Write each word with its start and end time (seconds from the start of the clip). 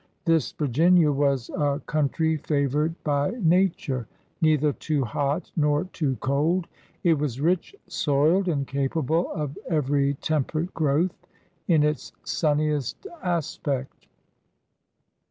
This 0.25 0.51
Virginia 0.53 1.11
was 1.11 1.49
a 1.55 1.79
country 1.85 2.35
favored 2.35 2.95
by 3.03 3.35
nature. 3.39 4.07
Neither 4.41 4.73
too 4.73 5.05
hot 5.05 5.51
nor 5.55 5.83
too 5.93 6.15
cold, 6.21 6.65
it 7.03 7.19
was 7.19 7.39
rich 7.39 7.75
soiled 7.85 8.47
and 8.47 8.65
capable 8.65 9.31
of 9.31 9.59
every 9.69 10.15
temperate 10.15 10.73
growth 10.73 11.27
in 11.67 11.83
its 11.83 12.13
sunniest 12.23 13.05
aspect. 13.21 14.07